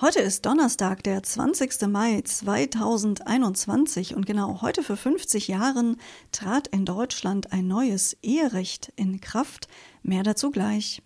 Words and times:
Heute 0.00 0.20
ist 0.20 0.46
Donnerstag, 0.46 1.02
der 1.02 1.22
20. 1.22 1.86
Mai 1.88 2.22
2021 2.24 4.14
und 4.16 4.24
genau 4.24 4.62
heute 4.62 4.82
vor 4.82 4.96
50 4.96 5.48
Jahren 5.48 5.96
trat 6.32 6.68
in 6.68 6.86
Deutschland 6.86 7.52
ein 7.52 7.68
neues 7.68 8.16
Eherecht 8.22 8.94
in 8.96 9.20
Kraft. 9.20 9.68
Mehr 10.02 10.22
dazu 10.22 10.50
gleich. 10.50 11.02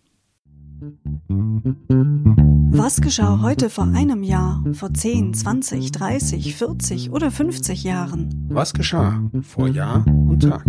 Was 2.71 3.01
geschah 3.01 3.41
heute 3.43 3.71
vor 3.71 3.85
einem 3.85 4.23
Jahr, 4.23 4.63
vor 4.75 4.95
10, 4.95 5.35
20, 5.35 5.91
30, 5.91 6.55
40 6.55 7.11
oder 7.11 7.33
50 7.33 7.83
Jahren? 7.83 8.47
Was 8.49 8.75
geschah 8.75 9.29
vor 9.43 9.67
Jahr 9.67 10.07
und 10.07 10.41
Tag? 10.41 10.65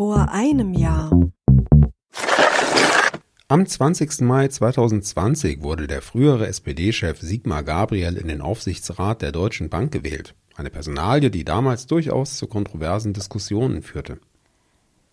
Vor 0.00 0.30
einem 0.30 0.72
Jahr. 0.72 1.10
Am 3.48 3.66
20. 3.66 4.22
Mai 4.22 4.48
2020 4.48 5.62
wurde 5.62 5.86
der 5.88 6.00
frühere 6.00 6.46
SPD-Chef 6.46 7.20
Sigmar 7.20 7.62
Gabriel 7.62 8.16
in 8.16 8.26
den 8.26 8.40
Aufsichtsrat 8.40 9.20
der 9.20 9.30
Deutschen 9.30 9.68
Bank 9.68 9.92
gewählt. 9.92 10.34
Eine 10.56 10.70
Personalie, 10.70 11.30
die 11.30 11.44
damals 11.44 11.86
durchaus 11.86 12.38
zu 12.38 12.46
kontroversen 12.46 13.12
Diskussionen 13.12 13.82
führte. 13.82 14.18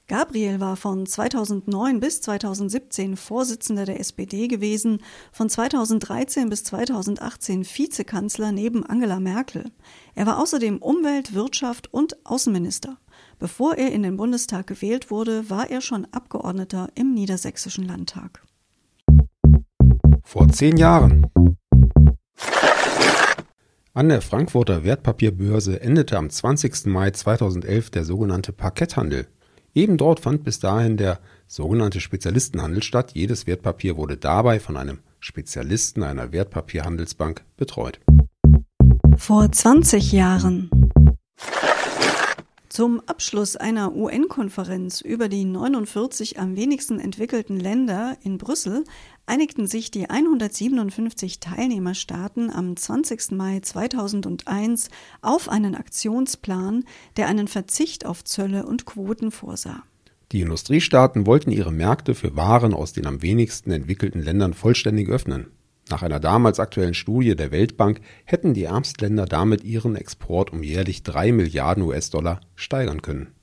Gabriel 0.08 0.61
war 0.61 0.77
von 0.77 1.05
2009 1.05 1.99
bis 1.99 2.22
2017 2.22 3.17
Vorsitzender 3.17 3.83
der 3.83 3.99
SPD 3.99 4.47
gewesen, 4.47 5.03
von 5.33 5.49
2013 5.49 6.49
bis 6.49 6.63
2018 6.63 7.66
Vizekanzler 7.66 8.53
neben 8.53 8.85
Angela 8.85 9.19
Merkel. 9.19 9.66
Er 10.16 10.25
war 10.25 10.39
außerdem 10.39 10.77
Umwelt-, 10.77 11.33
Wirtschaft 11.33 11.94
und 11.94 12.25
Außenminister. 12.25 12.97
Bevor 13.39 13.75
er 13.75 13.91
in 13.91 14.01
den 14.01 14.17
Bundestag 14.17 14.65
gewählt 14.65 15.11
wurde, 15.11 15.47
war 15.49 15.69
er 15.69 15.81
schon 15.81 16.07
Abgeordneter 16.11 16.89
im 16.95 17.13
Niedersächsischen 17.13 17.85
Landtag. 17.85 18.41
Vor 20.23 20.49
zehn 20.49 20.75
Jahren. 20.77 21.27
An 23.94 24.09
der 24.09 24.21
Frankfurter 24.21 24.83
Wertpapierbörse 24.83 25.81
endete 25.81 26.17
am 26.17 26.31
20. 26.31 26.88
Mai 26.88 27.11
2011 27.11 27.91
der 27.91 28.05
sogenannte 28.05 28.53
Parketthandel. 28.53 29.27
Eben 29.75 29.97
dort 29.97 30.19
fand 30.19 30.44
bis 30.44 30.59
dahin 30.59 30.97
der 30.97 31.19
sogenannte 31.47 32.01
Spezialistenhandel 32.01 32.81
statt. 32.81 33.11
Jedes 33.13 33.45
Wertpapier 33.45 33.97
wurde 33.97 34.17
dabei 34.17 34.59
von 34.59 34.77
einem 34.77 34.99
Spezialisten 35.19 36.01
einer 36.01 36.31
Wertpapierhandelsbank 36.31 37.44
betreut. 37.55 37.99
Vor 39.16 39.51
20 39.51 40.11
Jahren. 40.11 40.69
Zum 42.78 43.02
Abschluss 43.08 43.56
einer 43.56 43.95
UN-Konferenz 43.95 45.02
über 45.02 45.30
die 45.30 45.45
49 45.45 46.38
am 46.38 46.56
wenigsten 46.56 47.00
entwickelten 47.00 47.59
Länder 47.59 48.17
in 48.22 48.38
Brüssel 48.38 48.84
einigten 49.25 49.66
sich 49.66 49.89
die 49.89 50.11
157 50.11 51.39
Teilnehmerstaaten 51.39 52.52
am 52.52 52.78
20. 52.78 53.31
Mai 53.31 53.61
2001 53.61 54.89
auf 55.23 55.50
einen 55.50 55.73
Aktionsplan, 55.73 56.84
der 57.16 57.28
einen 57.28 57.47
Verzicht 57.47 58.06
auf 58.06 58.23
Zölle 58.23 58.67
und 58.67 58.86
Quoten 58.86 59.31
vorsah. 59.31 59.81
Die 60.31 60.41
Industriestaaten 60.41 61.25
wollten 61.25 61.50
ihre 61.50 61.72
Märkte 61.72 62.14
für 62.14 62.36
Waren 62.36 62.75
aus 62.75 62.94
den 62.94 63.08
am 63.08 63.23
wenigsten 63.23 63.72
entwickelten 63.72 64.22
Ländern 64.22 64.53
vollständig 64.53 65.09
öffnen. 65.09 65.47
Nach 65.89 66.03
einer 66.03 66.19
damals 66.19 66.59
aktuellen 66.59 66.93
Studie 66.93 67.35
der 67.35 67.52
Weltbank 67.52 68.02
hätten 68.25 68.53
die 68.53 68.66
ärmsten 68.66 69.05
Länder 69.05 69.25
damit 69.25 69.63
ihren 69.63 69.95
Export 69.95 70.52
um 70.52 70.63
jährlich 70.63 71.03
3 71.03 71.31
Milliarden 71.31 71.83
US-Dollar 71.83 72.41
steigern 72.55 73.02
können. 73.02 73.33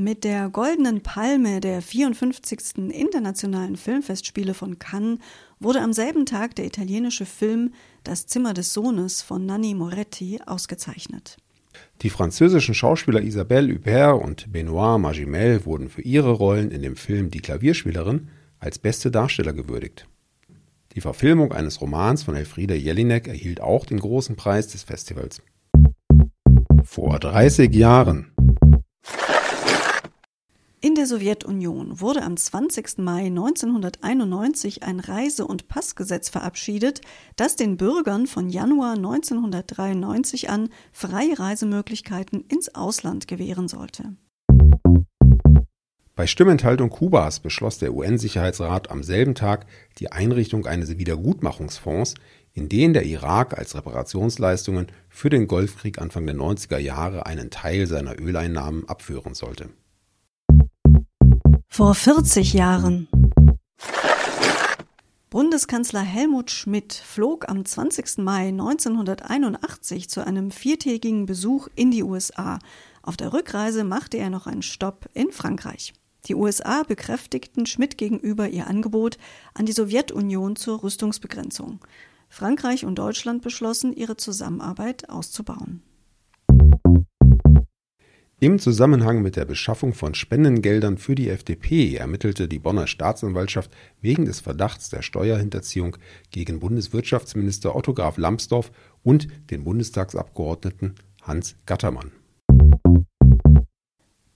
Mit 0.00 0.22
der 0.22 0.48
Goldenen 0.48 1.02
Palme 1.02 1.58
der 1.58 1.82
54. 1.82 2.90
Internationalen 2.92 3.76
Filmfestspiele 3.76 4.54
von 4.54 4.78
Cannes 4.78 5.18
wurde 5.58 5.80
am 5.80 5.92
selben 5.92 6.24
Tag 6.24 6.54
der 6.54 6.66
italienische 6.66 7.26
Film 7.26 7.72
Das 8.04 8.26
Zimmer 8.26 8.54
des 8.54 8.72
Sohnes 8.72 9.22
von 9.22 9.44
Nanni 9.44 9.74
Moretti 9.74 10.38
ausgezeichnet. 10.46 11.38
Die 12.02 12.10
französischen 12.10 12.74
Schauspieler 12.74 13.22
Isabelle 13.22 13.74
Huppert 13.74 14.22
und 14.22 14.52
Benoît 14.52 14.98
Magimel 14.98 15.64
wurden 15.64 15.88
für 15.88 16.02
ihre 16.02 16.30
Rollen 16.30 16.70
in 16.70 16.82
dem 16.82 16.94
Film 16.94 17.30
Die 17.30 17.40
Klavierspielerin 17.40 18.28
als 18.60 18.78
beste 18.78 19.10
Darsteller 19.10 19.52
gewürdigt. 19.52 20.06
Die 20.94 21.00
Verfilmung 21.00 21.52
eines 21.52 21.80
Romans 21.80 22.22
von 22.22 22.34
Elfriede 22.34 22.74
Jelinek 22.74 23.28
erhielt 23.28 23.60
auch 23.60 23.84
den 23.84 24.00
großen 24.00 24.36
Preis 24.36 24.68
des 24.68 24.82
Festivals. 24.82 25.42
Vor 26.84 27.18
30 27.18 27.74
Jahren. 27.74 28.32
In 30.80 30.94
der 30.94 31.06
Sowjetunion 31.06 32.00
wurde 32.00 32.22
am 32.22 32.36
20. 32.36 32.98
Mai 32.98 33.26
1991 33.26 34.84
ein 34.84 35.00
Reise- 35.00 35.46
und 35.46 35.66
Passgesetz 35.66 36.28
verabschiedet, 36.28 37.00
das 37.34 37.56
den 37.56 37.76
Bürgern 37.76 38.28
von 38.28 38.48
Januar 38.48 38.92
1993 38.92 40.50
an 40.50 40.68
freie 40.92 41.36
Reisemöglichkeiten 41.38 42.44
ins 42.48 42.74
Ausland 42.76 43.26
gewähren 43.26 43.66
sollte. 43.66 44.14
Bei 46.18 46.26
Stimmenthaltung 46.26 46.90
Kubas 46.90 47.38
beschloss 47.38 47.78
der 47.78 47.94
UN-Sicherheitsrat 47.94 48.90
am 48.90 49.04
selben 49.04 49.36
Tag 49.36 49.66
die 50.00 50.10
Einrichtung 50.10 50.66
eines 50.66 50.98
Wiedergutmachungsfonds, 50.98 52.14
in 52.52 52.68
den 52.68 52.92
der 52.92 53.04
Irak 53.04 53.56
als 53.56 53.76
Reparationsleistungen 53.76 54.88
für 55.08 55.30
den 55.30 55.46
Golfkrieg 55.46 56.00
Anfang 56.00 56.26
der 56.26 56.34
90er 56.34 56.78
Jahre 56.78 57.26
einen 57.26 57.50
Teil 57.50 57.86
seiner 57.86 58.18
Öleinnahmen 58.18 58.88
abführen 58.88 59.34
sollte. 59.34 59.68
Vor 61.68 61.94
40 61.94 62.52
Jahren. 62.52 63.06
Bundeskanzler 65.30 66.00
Helmut 66.00 66.50
Schmidt 66.50 66.94
flog 66.94 67.48
am 67.48 67.64
20. 67.64 68.18
Mai 68.18 68.48
1981 68.48 70.10
zu 70.10 70.26
einem 70.26 70.50
viertägigen 70.50 71.26
Besuch 71.26 71.68
in 71.76 71.92
die 71.92 72.02
USA. 72.02 72.58
Auf 73.04 73.16
der 73.16 73.32
Rückreise 73.32 73.84
machte 73.84 74.16
er 74.16 74.30
noch 74.30 74.48
einen 74.48 74.62
Stopp 74.62 75.08
in 75.14 75.30
Frankreich. 75.30 75.94
Die 76.26 76.34
USA 76.34 76.82
bekräftigten 76.82 77.66
Schmidt 77.66 77.96
gegenüber 77.96 78.48
ihr 78.48 78.66
Angebot 78.66 79.18
an 79.54 79.66
die 79.66 79.72
Sowjetunion 79.72 80.56
zur 80.56 80.82
Rüstungsbegrenzung. 80.82 81.80
Frankreich 82.28 82.84
und 82.84 82.98
Deutschland 82.98 83.42
beschlossen, 83.42 83.92
ihre 83.94 84.16
Zusammenarbeit 84.16 85.08
auszubauen. 85.08 85.82
Im 88.40 88.60
Zusammenhang 88.60 89.20
mit 89.20 89.34
der 89.34 89.46
Beschaffung 89.46 89.94
von 89.94 90.14
Spendengeldern 90.14 90.96
für 90.96 91.16
die 91.16 91.28
FDP 91.28 91.96
ermittelte 91.96 92.46
die 92.46 92.60
Bonner 92.60 92.86
Staatsanwaltschaft 92.86 93.72
wegen 94.00 94.26
des 94.26 94.38
Verdachts 94.38 94.90
der 94.90 95.02
Steuerhinterziehung 95.02 95.96
gegen 96.30 96.60
Bundeswirtschaftsminister 96.60 97.74
Otto 97.74 97.94
Graf 97.94 98.16
Lambsdorff 98.16 98.70
und 99.02 99.26
den 99.50 99.64
Bundestagsabgeordneten 99.64 100.94
Hans 101.22 101.56
Gattermann. 101.66 102.12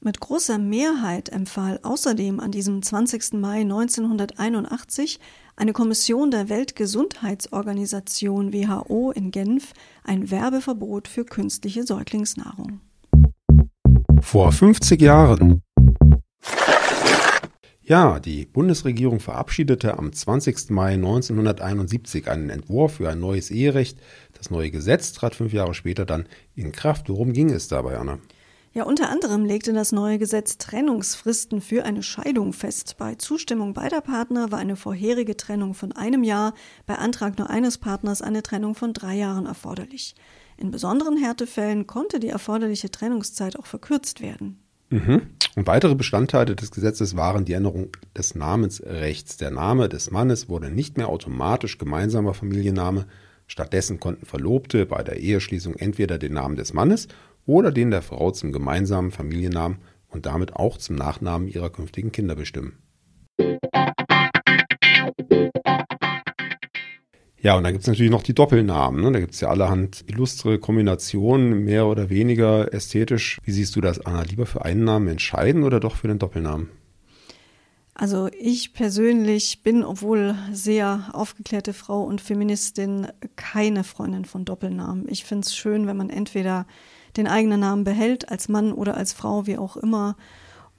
Mit 0.05 0.19
großer 0.19 0.59
Mehrheit 0.59 1.29
empfahl 1.29 1.79
außerdem 1.85 2.41
an 2.41 2.51
diesem 2.51 2.83
20. 2.83 3.35
Mai 3.35 3.61
1981 3.61 5.21
eine 5.55 5.73
Kommission 5.73 6.33
der 6.33 6.49
Weltgesundheitsorganisation 6.49 8.53
WHO 8.53 9.12
in 9.12 9.31
Genf 9.31 9.73
ein 10.03 10.29
Werbeverbot 10.29 11.07
für 11.07 11.25
künstliche 11.25 11.85
Säuglingsnahrung. 11.85 12.81
Vor 14.21 14.51
50 14.51 15.01
Jahren. 15.01 15.62
Ja, 17.81 18.19
die 18.19 18.47
Bundesregierung 18.47 19.21
verabschiedete 19.21 19.99
am 19.99 20.12
20. 20.12 20.71
Mai 20.71 20.95
1971 20.95 22.29
einen 22.29 22.51
Entwurf 22.51 22.95
für 22.95 23.09
ein 23.09 23.21
neues 23.21 23.53
Eherecht. 23.53 24.01
Das 24.37 24.51
neue 24.51 24.73
Gesetz 24.73 25.12
trat 25.12 25.37
fünf 25.37 25.53
Jahre 25.53 25.75
später 25.75 26.05
dann 26.05 26.27
in 26.57 26.73
Kraft. 26.73 27.09
Worum 27.09 27.33
ging 27.33 27.51
es 27.51 27.69
dabei, 27.69 27.99
Anna? 27.99 28.19
Ja, 28.75 28.84
unter 28.84 29.10
anderem 29.10 29.44
legte 29.44 29.75
das 29.75 29.93
neue 29.93 30.19
Gesetz 30.19 30.56
Trennungsfristen 30.56 31.61
für 31.61 31.85
eine 31.85 32.02
Scheidung 32.02 32.55
fest. 32.55 32.97
Bei 32.97 33.17
Zustimmung 33.17 33.75
beider 33.75 34.00
Partner 34.00 34.50
war 34.50 34.58
eine 34.58 34.76
vorherige 34.76 35.37
Trennung 35.37 35.75
von 35.75 35.93
einem 35.93 36.25
Jahr, 36.25 36.55
bei 36.87 36.94
Antrag 36.94 37.38
nur 37.38 37.50
eines 37.50 37.76
Partners 37.76 38.23
eine 38.23 38.43
Trennung 38.43 38.75
von 38.75 38.94
drei 38.94 39.14
Jahren 39.14 39.44
erforderlich. 39.44 40.14
In 40.56 40.70
besonderen 40.70 41.19
Härtefällen 41.19 41.87
konnte 41.87 42.19
die 42.19 42.29
erforderliche 42.29 42.91
Trennungszeit 42.91 43.58
auch 43.58 43.67
verkürzt 43.67 44.23
werden. 44.23 44.58
Mhm. 44.88 45.23
Und 45.55 45.67
weitere 45.67 45.94
Bestandteile 45.94 46.56
des 46.56 46.70
Gesetzes 46.70 47.14
waren 47.14 47.44
die 47.44 47.52
Änderung 47.52 47.91
des 48.17 48.35
Namensrechts. 48.35 49.37
Der 49.37 49.50
Name 49.50 49.91
des 49.91 50.11
Mannes 50.11 50.49
wurde 50.49 50.70
nicht 50.70 50.97
mehr 50.97 51.08
automatisch 51.08 51.76
gemeinsamer 51.76 52.32
Familienname. 52.32 53.06
Stattdessen 53.47 54.00
konnten 54.00 54.25
Verlobte 54.25 54.87
bei 54.87 55.02
der 55.02 55.19
Eheschließung 55.19 55.75
entweder 55.75 56.19
den 56.19 56.32
Namen 56.32 56.56
des 56.56 56.73
Mannes 56.73 57.08
oder 57.47 57.73
den 57.73 57.91
der 57.91 58.03
Frau 58.03 58.31
zum 58.31 58.53
gemeinsamen 58.53 59.11
Familiennamen 59.11 59.79
und 60.09 60.27
damit 60.27 60.56
auch 60.56 60.77
zum 60.79 60.97
Nachnamen 60.97 61.49
ihrer 61.49 61.71
künftigen 61.71 62.12
Kinder 62.12 62.35
bestimmen. 62.35 62.79
Ja, 67.43 67.56
und 67.56 67.65
dann 67.65 67.73
gibt 67.73 67.83
es 67.83 67.89
natürlich 67.89 68.12
noch 68.12 68.23
die 68.23 68.35
Doppelnamen. 68.35 69.03
Ne? 69.03 69.11
Da 69.11 69.19
gibt 69.19 69.35
es 69.35 69.41
ja 69.41 69.49
allerhand 69.49 70.05
illustre 70.06 70.61
Kombinationen, 70.61 71.65
mehr 71.65 71.87
oder 71.87 72.09
weniger 72.09 72.73
ästhetisch. 72.73 73.39
Wie 73.43 73.50
siehst 73.50 73.75
du 73.75 73.81
das, 73.81 74.06
Anna? 74.06 74.23
Lieber 74.23 74.47
für 74.47 74.65
einen 74.65 74.85
Namen 74.85 75.09
entscheiden 75.09 75.65
oder 75.65 75.81
doch 75.81 75.97
für 75.97 76.06
den 76.06 76.21
Doppelnamen? 76.21 76.69
Also 77.95 78.29
ich 78.38 78.73
persönlich 78.73 79.65
bin, 79.65 79.83
obwohl 79.83 80.37
sehr 80.53 81.11
aufgeklärte 81.12 81.73
Frau 81.73 82.05
und 82.05 82.21
Feministin, 82.21 83.09
keine 83.35 83.83
Freundin 83.83 84.25
von 84.25 84.45
Doppelnamen. 84.45 85.06
Ich 85.09 85.25
finde 85.25 85.45
es 85.45 85.55
schön, 85.55 85.88
wenn 85.88 85.97
man 85.97 86.11
entweder 86.11 86.67
den 87.17 87.26
eigenen 87.26 87.61
Namen 87.61 87.85
behält, 87.85 88.31
als 88.31 88.49
Mann 88.49 88.73
oder 88.73 88.97
als 88.97 89.12
Frau, 89.12 89.47
wie 89.47 89.59
auch 89.59 89.76
immer, 89.76 90.17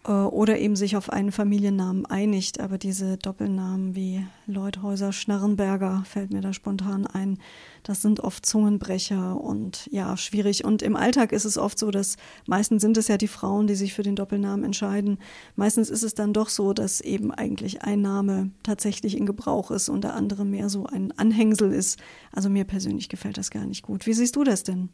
äh, 0.06 0.12
oder 0.12 0.60
eben 0.60 0.76
sich 0.76 0.96
auf 0.96 1.10
einen 1.10 1.32
Familiennamen 1.32 2.06
einigt. 2.06 2.60
Aber 2.60 2.78
diese 2.78 3.18
Doppelnamen 3.18 3.96
wie 3.96 4.26
Leuthäuser, 4.48 5.14
Schnarrenberger 5.14 6.04
fällt 6.06 6.32
mir 6.32 6.42
da 6.42 6.54
spontan 6.54 7.08
ein. 7.08 7.40
Das 7.84 8.02
sind 8.02 8.22
oft 8.22 8.46
Zungenbrecher 8.46 9.40
und 9.40 9.88
ja, 9.92 10.16
schwierig. 10.18 10.64
Und 10.66 10.82
im 10.82 10.96
Alltag 10.96 11.32
ist 11.32 11.46
es 11.46 11.58
oft 11.58 11.78
so, 11.78 11.92
dass 11.92 12.18
meistens 12.46 12.82
sind 12.82 12.98
es 12.98 13.08
ja 13.08 13.18
die 13.18 13.28
Frauen, 13.28 13.68
die 13.68 13.76
sich 13.76 13.94
für 13.94 14.04
den 14.04 14.16
Doppelnamen 14.16 14.64
entscheiden. 14.66 15.20
Meistens 15.56 15.90
ist 15.90 16.04
es 16.04 16.16
dann 16.16 16.34
doch 16.34 16.50
so, 16.50 16.74
dass 16.74 17.02
eben 17.02 17.32
eigentlich 17.32 17.82
ein 17.82 18.02
Name 18.02 18.52
tatsächlich 18.64 19.18
in 19.18 19.26
Gebrauch 19.26 19.72
ist 19.72 19.90
und 19.90 20.04
der 20.04 20.16
andere 20.16 20.46
mehr 20.46 20.70
so 20.70 20.86
ein 20.86 21.12
Anhängsel 21.18 21.72
ist. 21.72 22.00
Also 22.32 22.50
mir 22.50 22.66
persönlich 22.66 23.10
gefällt 23.10 23.38
das 23.38 23.52
gar 23.52 23.66
nicht 23.66 23.84
gut. 23.84 24.06
Wie 24.06 24.14
siehst 24.14 24.36
du 24.36 24.44
das 24.44 24.64
denn? 24.64 24.90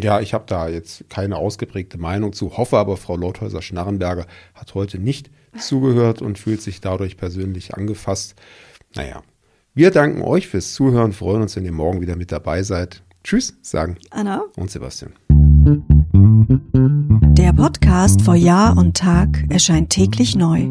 Ja, 0.00 0.20
ich 0.20 0.34
habe 0.34 0.44
da 0.46 0.68
jetzt 0.68 1.08
keine 1.08 1.36
ausgeprägte 1.36 1.98
Meinung 1.98 2.32
zu, 2.32 2.56
hoffe 2.56 2.78
aber, 2.78 2.96
Frau 2.96 3.16
Lauthäuser-Schnarrenberger 3.16 4.26
hat 4.54 4.74
heute 4.74 4.98
nicht 4.98 5.30
zugehört 5.58 6.22
und 6.22 6.38
fühlt 6.38 6.62
sich 6.62 6.80
dadurch 6.80 7.16
persönlich 7.16 7.74
angefasst. 7.74 8.34
Naja, 8.94 9.22
wir 9.74 9.90
danken 9.90 10.22
euch 10.22 10.48
fürs 10.48 10.74
Zuhören, 10.74 11.12
freuen 11.12 11.42
uns, 11.42 11.56
wenn 11.56 11.64
ihr 11.64 11.72
morgen 11.72 12.00
wieder 12.00 12.16
mit 12.16 12.32
dabei 12.32 12.62
seid. 12.62 13.02
Tschüss, 13.24 13.56
sagen 13.62 13.98
Anna 14.10 14.44
und 14.56 14.70
Sebastian. 14.70 15.12
Der 17.36 17.52
Podcast 17.52 18.22
vor 18.22 18.36
Jahr 18.36 18.76
und 18.76 18.96
Tag 18.96 19.44
erscheint 19.50 19.90
täglich 19.90 20.36
neu. 20.36 20.70